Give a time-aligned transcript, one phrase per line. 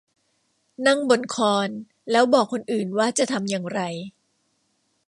[0.85, 1.69] นั่งบนคอน
[2.11, 3.79] แล้วบอกคนอื่นว่าจะทำอย่างไร